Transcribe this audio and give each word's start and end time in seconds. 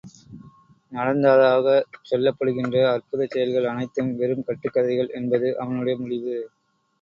நடந்ததாகச் 0.91 1.75
சொல்லப்படுகின்ற 2.09 2.79
அற்புதச் 2.93 3.29
செயல்கள் 3.29 3.69
அனைத்தும் 3.73 4.11
வெறும் 4.15 4.43
கட்டுக் 4.43 4.75
கதைகள் 4.75 5.13
என்பது 5.13 5.59
அவனுடைய 5.59 5.97
முடிவு. 5.99 6.35